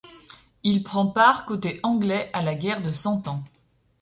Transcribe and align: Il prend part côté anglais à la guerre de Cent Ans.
Il 0.63 0.81
prend 0.81 1.05
part 1.05 1.45
côté 1.45 1.79
anglais 1.83 2.31
à 2.33 2.41
la 2.41 2.55
guerre 2.55 2.81
de 2.81 2.91
Cent 2.91 3.27
Ans. 3.27 3.43